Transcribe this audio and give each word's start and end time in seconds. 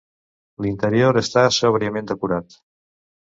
L'interior 0.65 1.19
està 1.21 1.43
sòbriament 1.57 2.09
decorat. 2.13 2.57